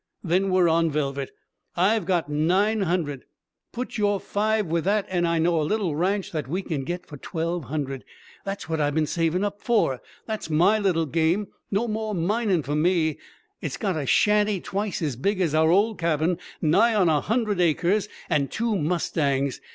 [0.23, 1.29] Then we're on velvet!
[1.77, 3.25] I've got nine hundred;
[3.71, 7.05] put your five with that, and I know a little ranch that we can get
[7.05, 8.03] for twelve hundred.
[8.43, 11.49] That's what I've been savin' up for that's my little game!
[11.69, 13.19] No more minin' for me.
[13.61, 17.59] It's got a shanty twice as big as our old cabin, nigh on a hundred
[17.61, 19.61] acres, and two mustangs.